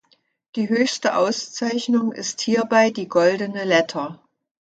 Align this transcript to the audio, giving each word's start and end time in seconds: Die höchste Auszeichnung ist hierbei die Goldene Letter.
Die 0.55 0.67
höchste 0.67 1.15
Auszeichnung 1.15 2.11
ist 2.11 2.41
hierbei 2.41 2.89
die 2.89 3.07
Goldene 3.07 3.65
Letter. 3.65 4.19